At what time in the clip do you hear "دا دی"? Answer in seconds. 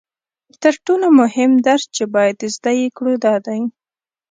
3.25-3.61